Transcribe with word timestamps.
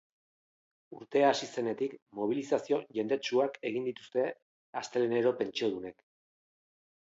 Urtea 0.99 1.27
hasi 1.33 1.49
zenetik 1.53 1.93
mobilizazio 2.21 2.81
jendetsuak 2.99 3.61
egin 3.71 3.87
dituzte 3.91 4.27
astelehenero 4.83 5.37
pentsiodunek. 5.45 6.05